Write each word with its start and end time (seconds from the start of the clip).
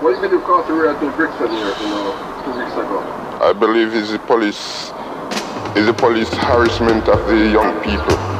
What 0.00 0.16
do 0.16 0.22
you 0.22 0.40
the 0.66 0.72
riot 0.72 1.02
in 1.02 1.10
Brixton 1.14 1.50
here, 1.50 1.74
you 1.78 1.88
know, 1.88 2.42
two 2.42 2.58
weeks 2.58 2.72
ago? 2.72 3.00
I 3.42 3.52
believe 3.52 3.94
it's 3.94 4.10
the 4.10 4.18
police, 4.18 4.92
it's 5.76 5.84
the 5.84 5.92
police 5.92 6.32
harassment 6.32 7.06
of 7.06 7.26
the 7.28 7.50
young 7.50 7.78
people. 7.82 8.39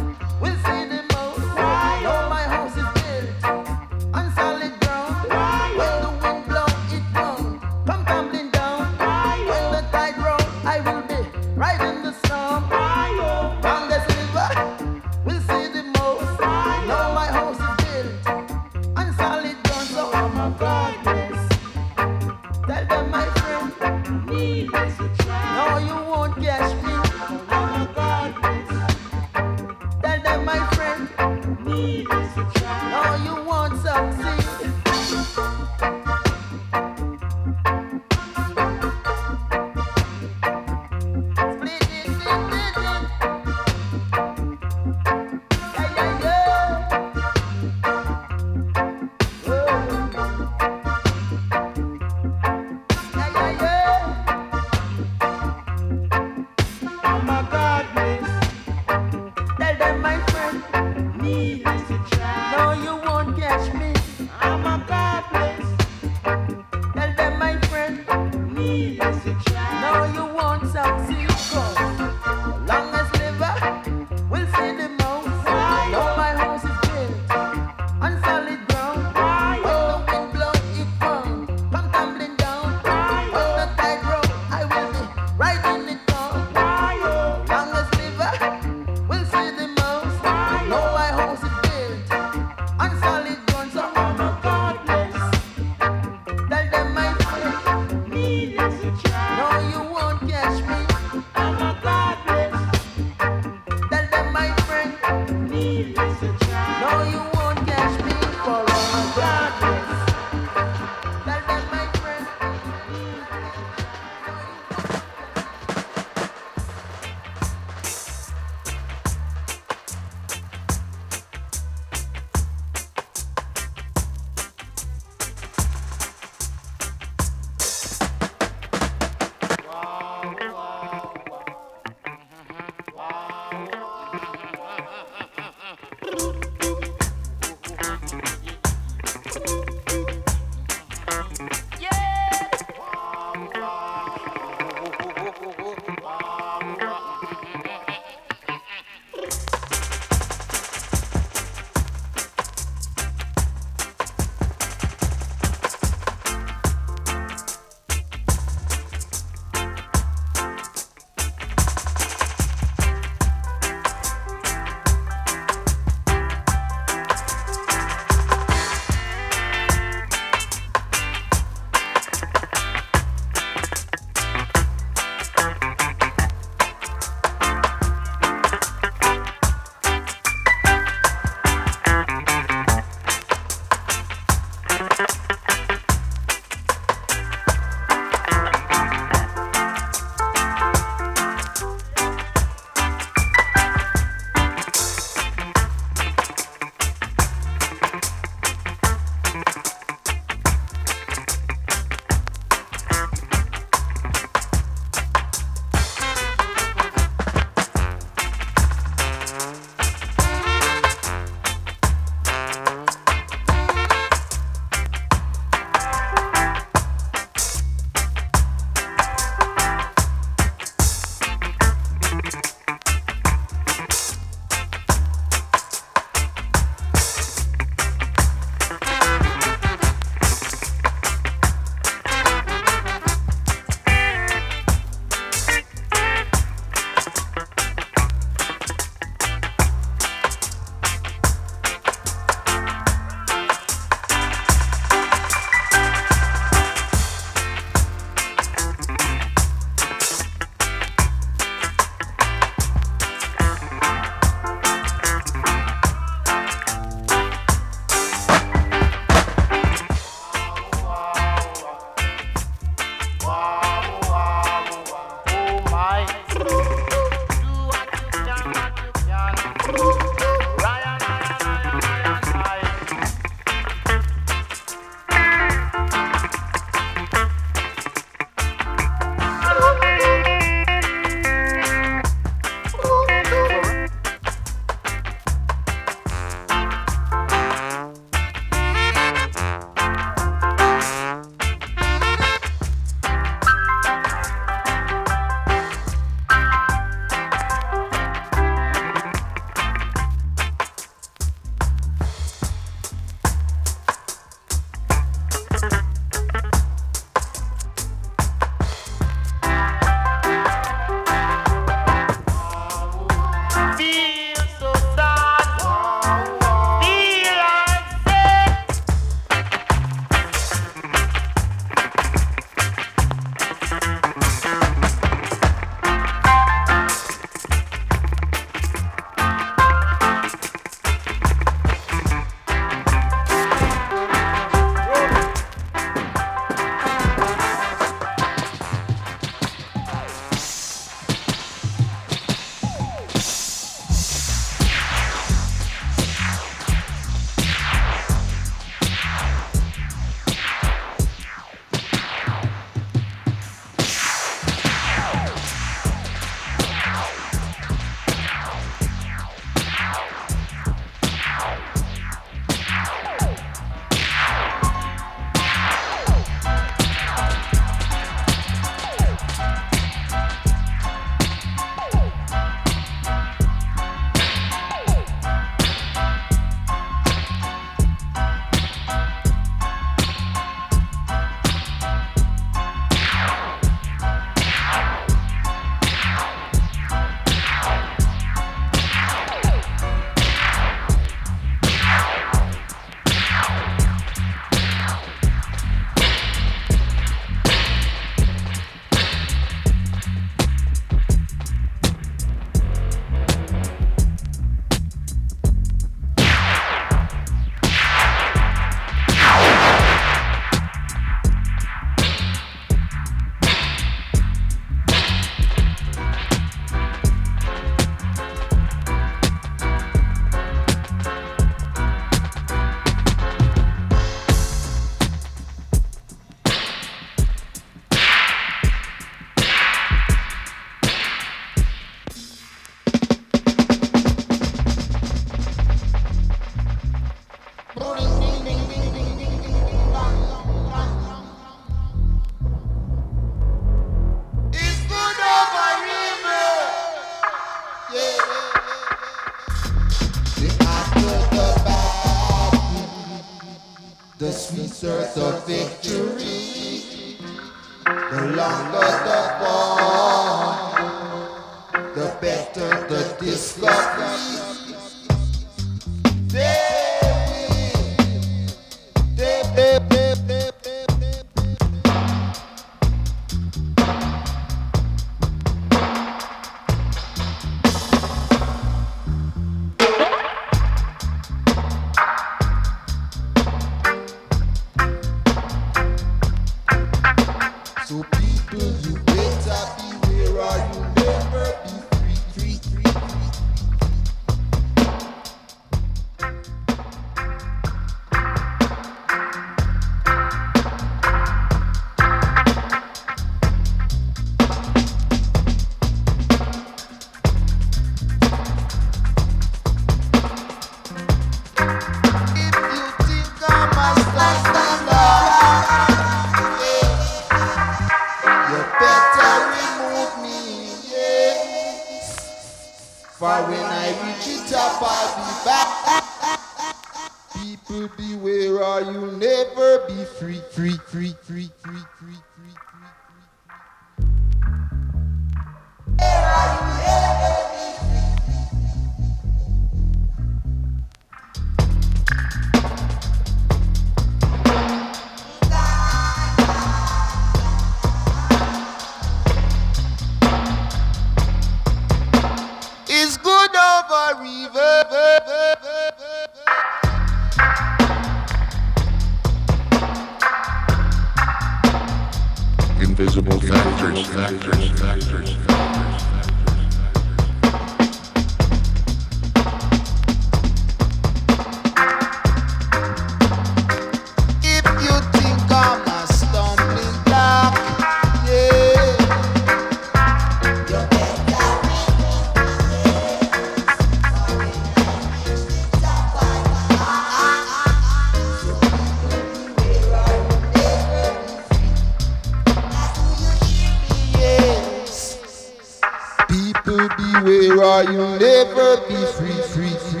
to 596.71 596.87
be 596.97 597.49
where 597.49 597.65
I 597.65 597.81
you 597.81 597.97
never 598.17 598.77
be 598.87 598.95
free, 599.17 599.41
free, 599.41 599.75
free. 599.89 600.00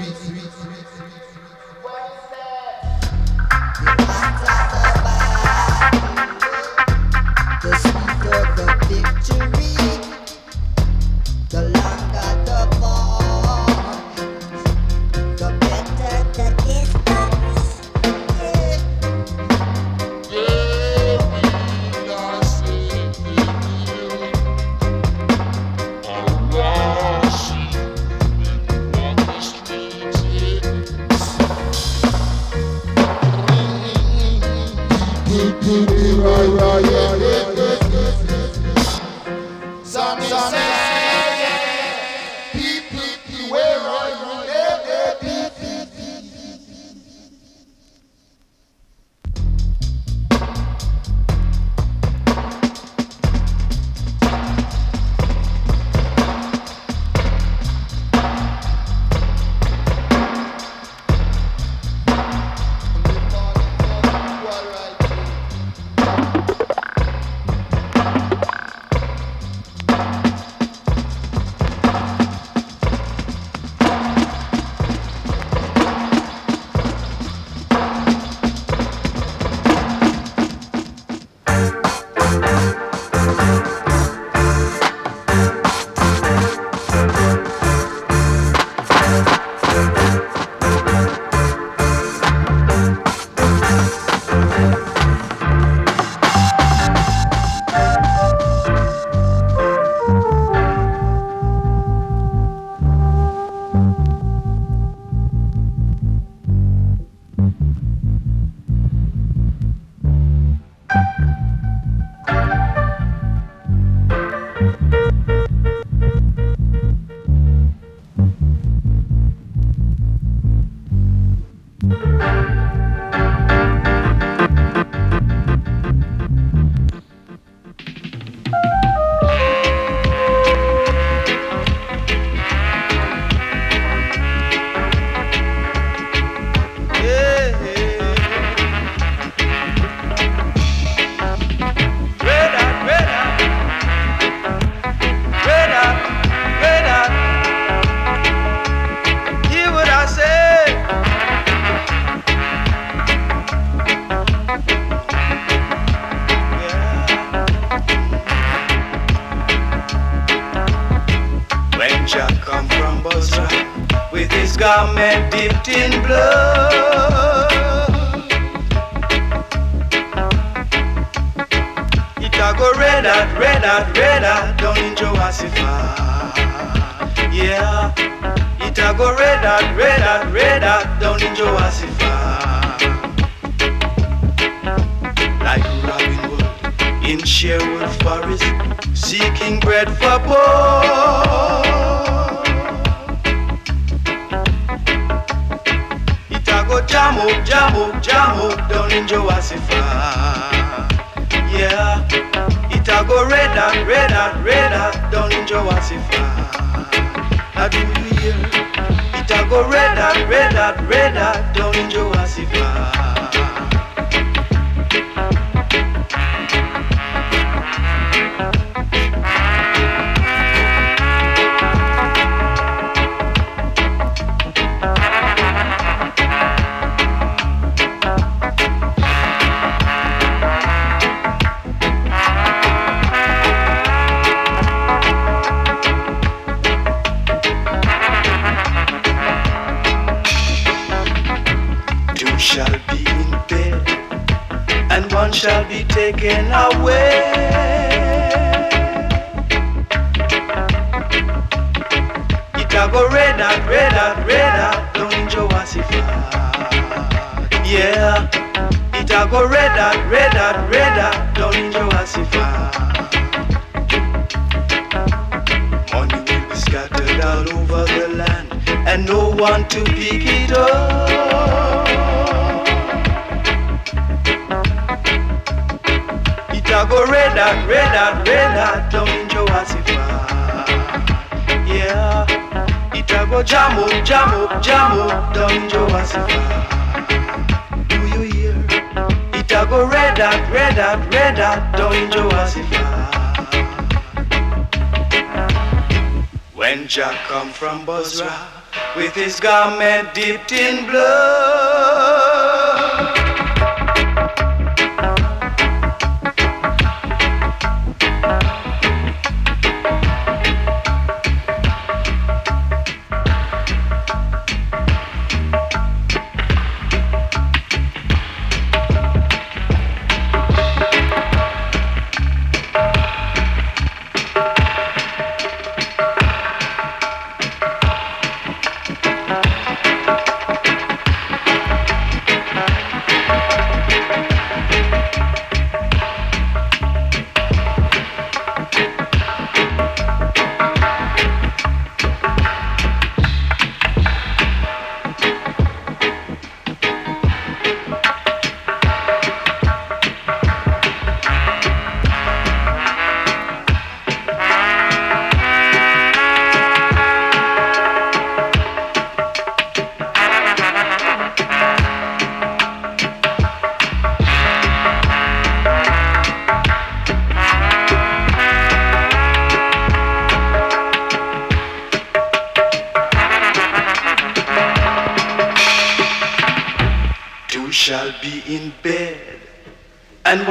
come 297.41 297.51
from 297.53 297.85
Bozrah 297.85 298.47
with 298.95 299.15
his 299.15 299.39
garment 299.39 300.13
dipped 300.13 300.51
in 300.51 300.85
blood. 300.85 301.60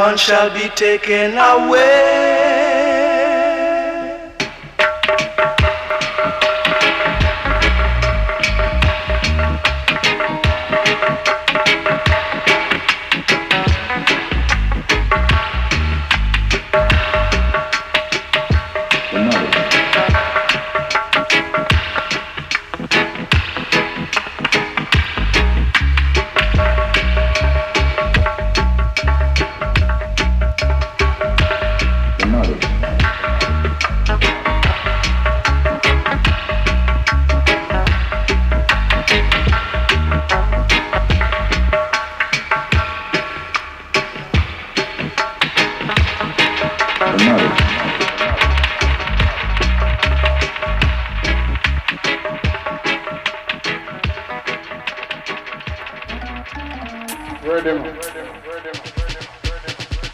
one 0.00 0.16
shall 0.16 0.48
be 0.48 0.66
taken 0.70 1.36
away. 1.36 2.09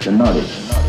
the 0.00 0.12
knowledge. 0.12 0.85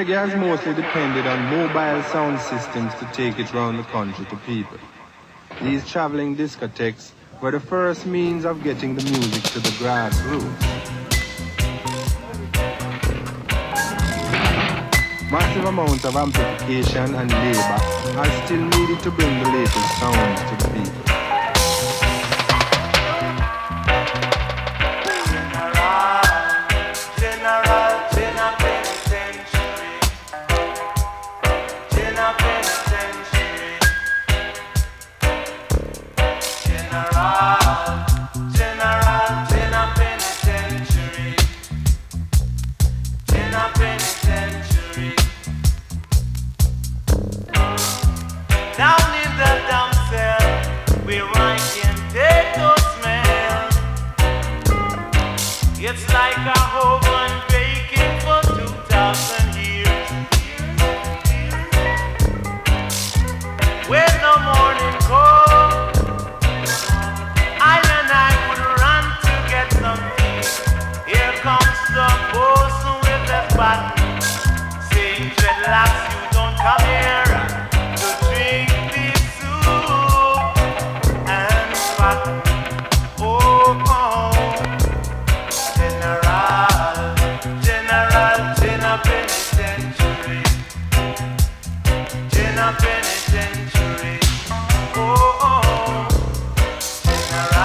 Reggae 0.00 0.14
has 0.14 0.34
mostly 0.34 0.72
depended 0.72 1.26
on 1.26 1.44
mobile 1.50 2.02
sound 2.04 2.40
systems 2.40 2.94
to 2.94 3.04
take 3.12 3.38
it 3.38 3.52
round 3.52 3.78
the 3.78 3.82
country 3.82 4.24
to 4.30 4.36
people. 4.46 4.78
These 5.60 5.86
traveling 5.90 6.34
discotheques 6.38 7.12
were 7.42 7.50
the 7.50 7.60
first 7.60 8.06
means 8.06 8.46
of 8.46 8.62
getting 8.62 8.94
the 8.94 9.04
music 9.04 9.42
to 9.52 9.60
the 9.60 9.68
grassroots. 9.76 10.62
Massive 15.30 15.64
amounts 15.66 16.06
of 16.06 16.16
amplification 16.16 17.14
and 17.14 17.30
labor 17.30 17.80
are 18.20 18.46
still 18.46 18.64
needed 18.64 19.00
to 19.00 19.10
bring 19.10 19.38
the 19.42 19.50
latest 19.50 19.98
sounds 20.00 20.40
to 20.48 20.66
the 20.66 20.78
people. 20.78 21.09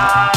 Bye. 0.06 0.35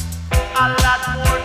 a 0.57 0.69
lot 0.83 1.01
more 1.15 1.44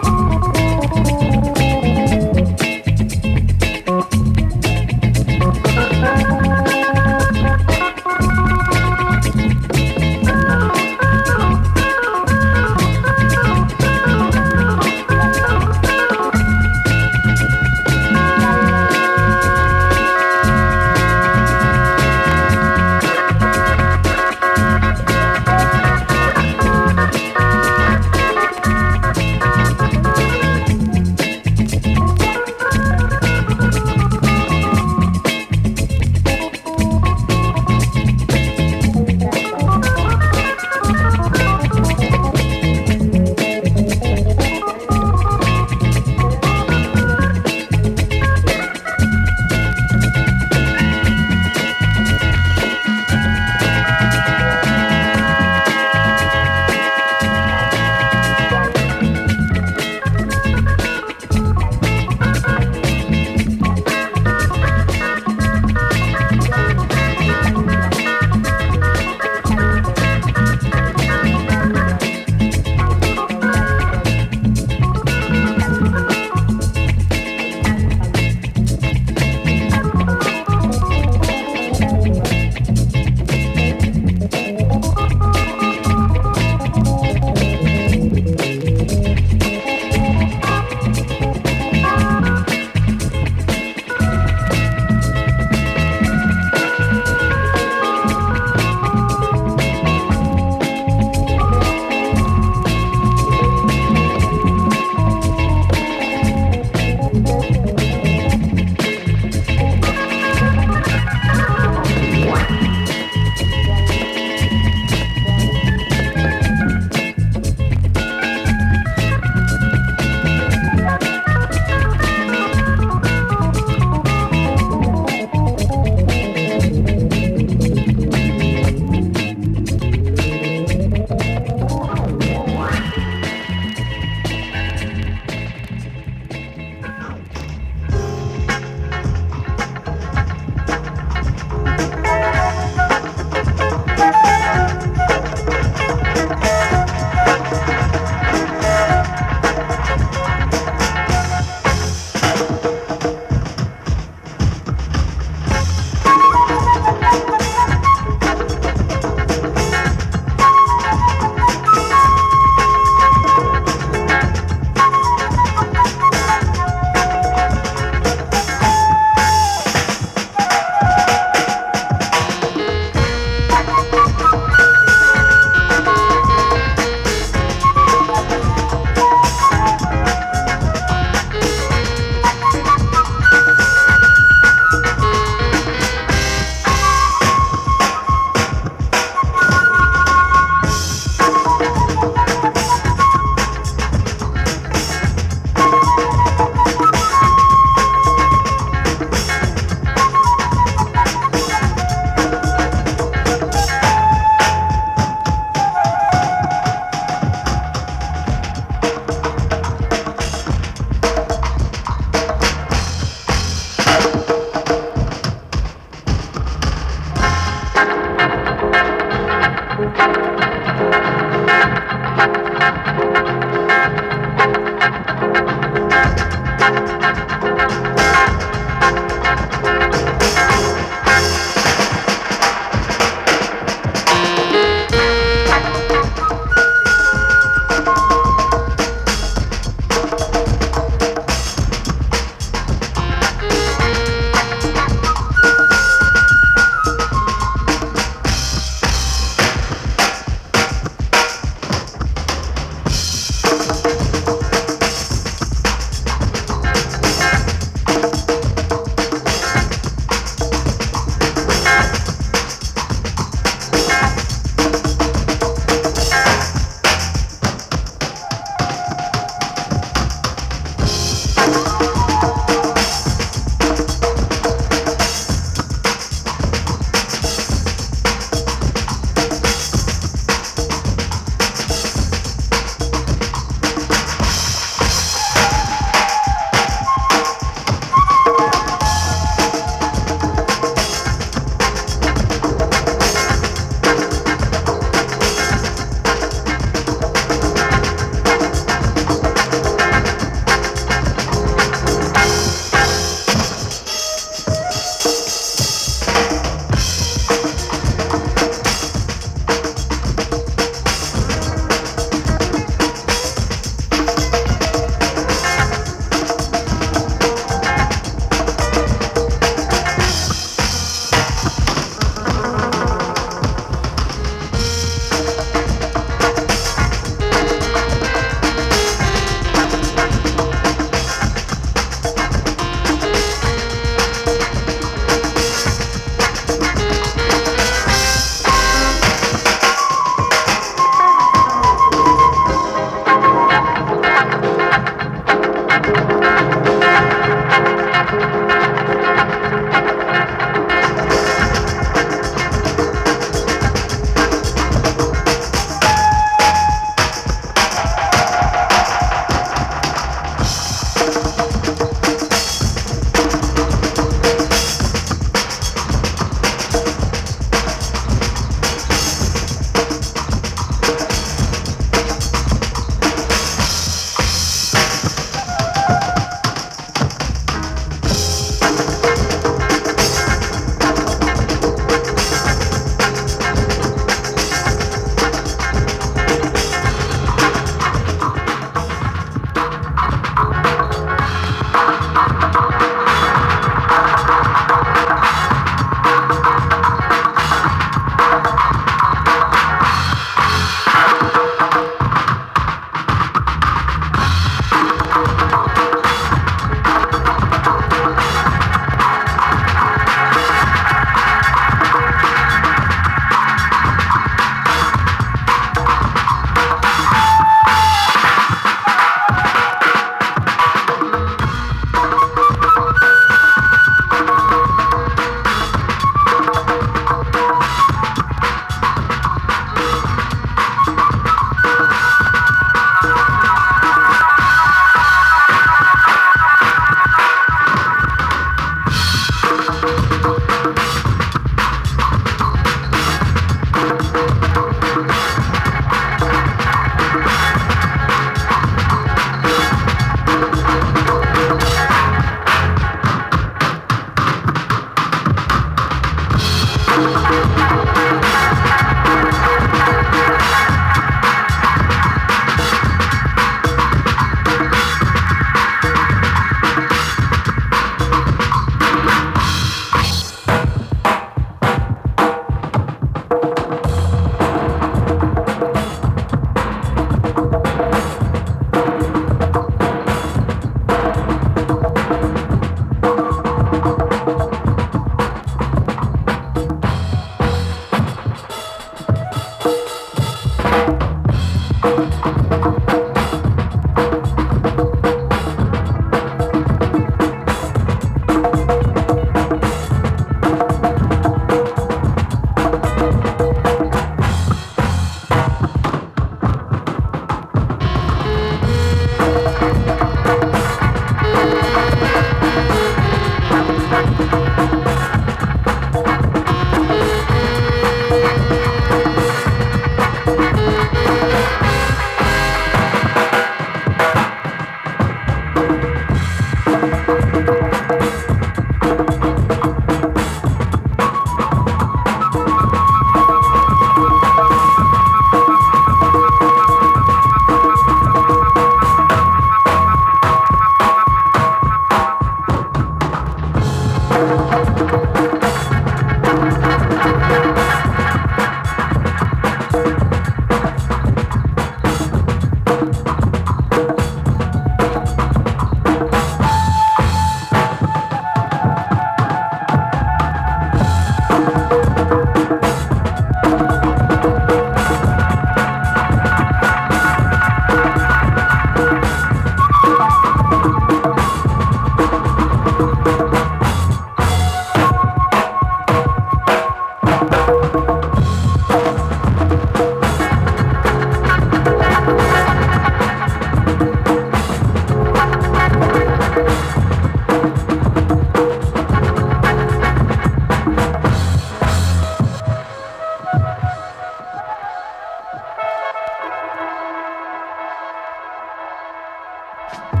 Stand 599.73 600.00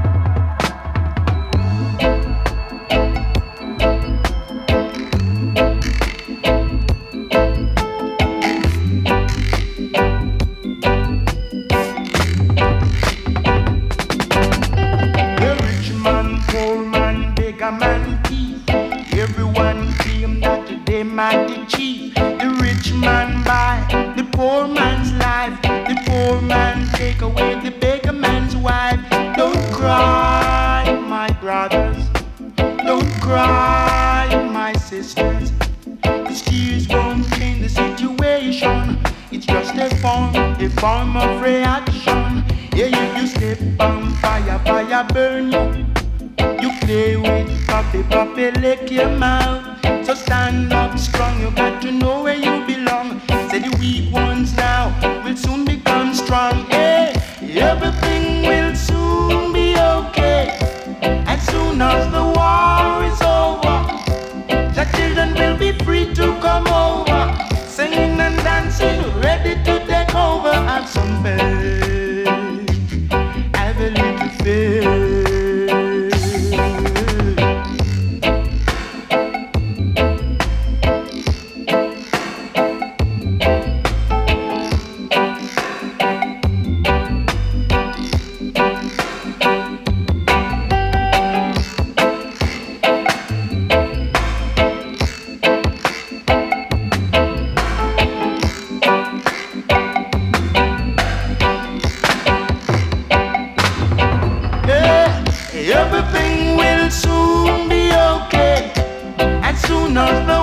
up 109.97 110.23
strong, 110.23 110.40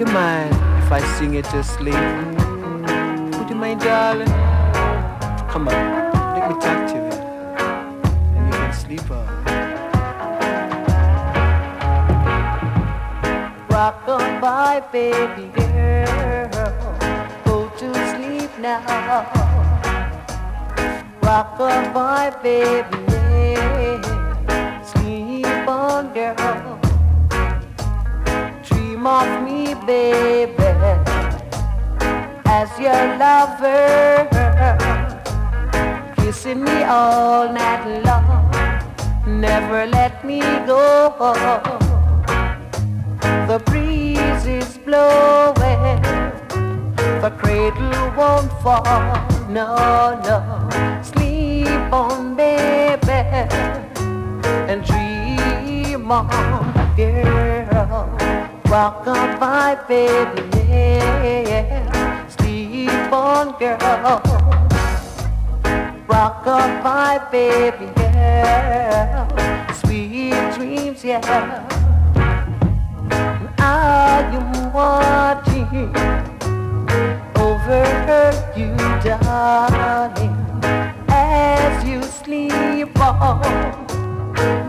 Would 0.00 0.08
you 0.08 0.14
mind 0.14 0.54
if 0.82 0.90
I 0.90 1.00
sing 1.18 1.34
it 1.34 1.44
to 1.52 1.62
sleep? 1.62 1.92
Would 3.38 3.50
you 3.50 3.54
mind, 3.54 3.80
darling? 3.80 4.28
Come 5.50 5.68
on, 5.68 5.74
let 6.32 6.48
me 6.48 6.54
talk 6.58 6.88
to 6.88 6.94
you. 6.96 7.02
And 8.34 8.46
you 8.46 8.52
can 8.60 8.72
sleep 8.72 9.10
on. 9.10 9.26
Rock 13.68 14.08
on 14.08 14.40
by, 14.40 14.80
baby 14.90 15.48
girl. 15.48 16.48
Go 17.44 17.68
to 17.68 17.92
sleep 18.14 18.50
now. 18.58 18.80
Rock 21.22 21.60
on 21.60 21.92
by, 21.92 22.30
baby. 22.42 23.04
Sleep 24.82 25.68
on, 25.68 26.14
girl. 26.14 26.69
Dream 29.00 29.44
me, 29.44 29.74
baby, 29.86 30.52
as 32.44 32.68
your 32.78 33.16
lover. 33.16 34.28
Kissing 36.16 36.62
me 36.62 36.82
all 36.84 37.50
night 37.50 38.04
long. 38.04 38.44
Never 39.40 39.86
let 39.86 40.22
me 40.22 40.40
go. 40.66 41.14
The 43.48 43.58
breeze 43.64 44.44
is 44.44 44.76
blowing, 44.76 46.02
the 47.22 47.32
cradle 47.38 48.12
won't 48.18 48.52
fall. 48.60 49.16
No, 49.48 50.20
no, 50.28 51.02
sleep 51.02 51.90
on, 51.90 52.36
baby, 52.36 53.22
and 54.68 54.84
dream 54.84 56.12
on, 56.12 56.94
girl. 56.96 57.49
Rock 58.70 59.04
on, 59.08 59.40
my 59.40 59.74
baby, 59.88 60.42
yeah. 60.68 62.28
Sleep 62.28 63.12
on, 63.12 63.58
girl. 63.58 64.22
Rock 66.06 66.46
on, 66.46 66.80
my 66.84 67.18
baby, 67.32 67.86
yeah. 67.96 69.26
Sweet 69.72 70.54
dreams, 70.54 71.04
yeah. 71.04 71.66
I 73.58 74.22
am 74.38 74.72
watching 74.72 75.92
over 77.34 78.30
you, 78.56 78.76
darling, 79.02 80.36
as 81.08 81.84
you 81.84 82.00
sleep 82.04 82.96
on. 83.00 83.40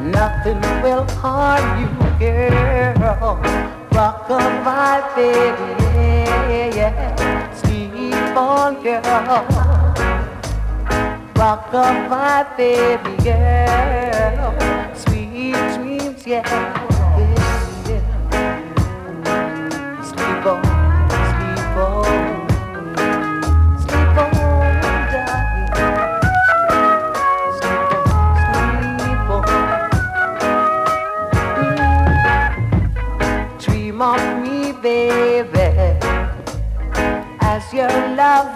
Nothing 0.10 0.60
will 0.82 1.08
harm 1.20 1.82
you, 1.82 2.18
girl. 2.18 3.81
Rock 4.02 4.32
on 4.32 4.64
my 4.64 5.14
baby, 5.16 5.84
yeah. 6.76 7.54
Sleep 7.54 8.36
on, 8.36 8.82
girl. 8.82 9.46
Rock 11.36 11.72
on 11.72 12.10
my 12.10 12.44
baby, 12.58 13.16
girl. 13.24 14.56
Sweet 14.96 15.54
dreams, 15.76 16.26
yeah, 16.26 16.91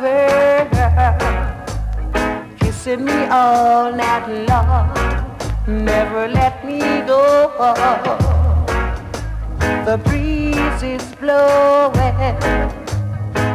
lover, 0.01 1.55
kissing 2.59 3.05
me 3.05 3.25
all 3.25 3.91
night 3.91 4.27
long. 4.49 5.35
Never 5.67 6.27
let 6.27 6.65
me 6.65 6.79
go. 6.79 7.51
The 9.85 9.97
breeze 9.97 10.83
is 10.83 11.03
blowing, 11.15 12.39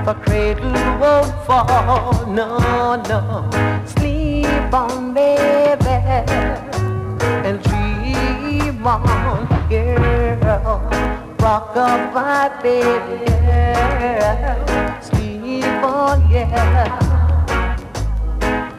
the 0.05 0.15
cradle 0.23 0.73
won't 1.01 1.47
fall. 1.47 2.27
No, 2.27 2.97
no, 3.09 3.51
sleep 3.85 4.73
on, 4.73 5.15
baby, 5.15 5.97
and 7.47 7.63
dream 7.63 8.87
on, 8.87 9.47
girl. 9.69 10.81
Rock 11.41 11.77
up, 11.77 12.15
my 12.15 12.49
baby, 12.63 13.25
yeah. 13.27 15.01
Yeah. 15.31 16.91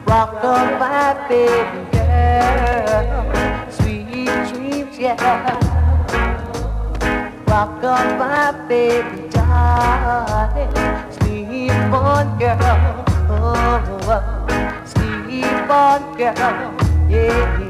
Rock 0.06 0.44
up, 0.44 0.80
my 0.80 1.28
baby, 1.30 1.88
yeah. 1.94 3.70
Sweet 3.70 4.26
dreams, 4.52 5.00
yeah. 5.00 5.16
Rock 7.48 7.84
on 7.84 8.20
my 8.20 8.52
baby, 8.68 9.30
darling. 9.30 10.72
Sleep 11.12 11.72
on, 11.94 12.38
girl. 12.38 13.06
Oh. 13.30 13.80
Sleep 14.86 15.70
on, 15.70 16.18
girl. 16.18 16.76
Yeah. 17.10 17.62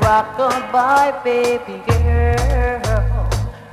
Rock 0.00 0.38
on 0.38 0.72
my 0.72 1.20
baby, 1.22 1.82
girl. 1.86 2.80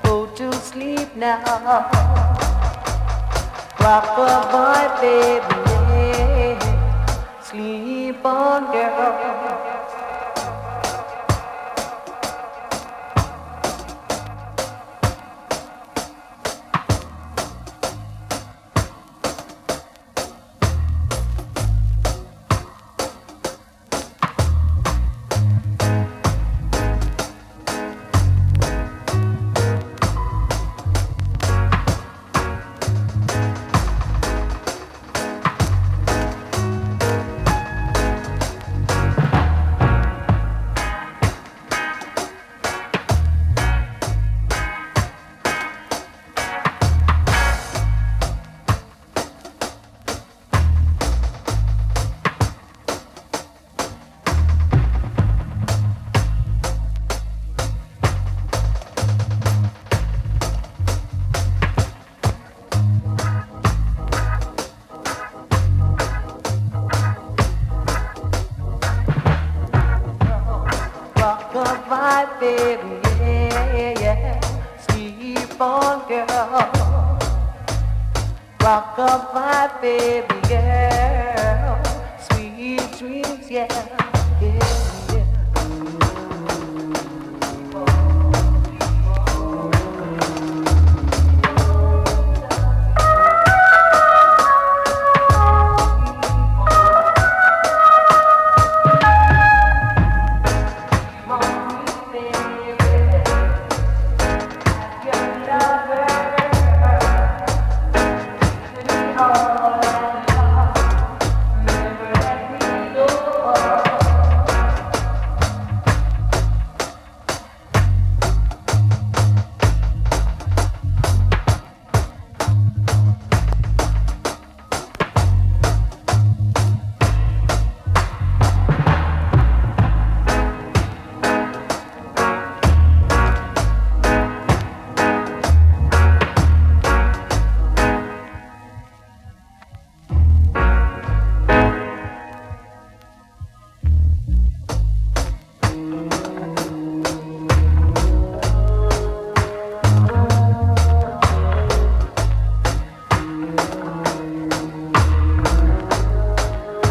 Go 0.03 0.25
to 0.35 0.51
sleep 0.53 1.15
now. 1.15 2.30
On 3.91 3.99
my 4.53 4.87
baby. 5.01 5.51
Sleep 7.41 8.25
on, 8.25 8.71
girl. 8.71 9.70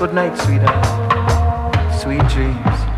Good 0.01 0.15
night, 0.15 0.35
sweetheart. 0.39 2.01
Sweet 2.01 2.27
dreams. 2.29 2.90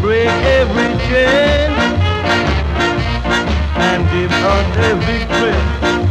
Break 0.00 0.28
every 0.28 0.90
chain 1.08 1.70
and 3.76 4.00
give 4.12 4.30
us 4.32 4.76
every 4.76 4.94
victory 5.06 6.01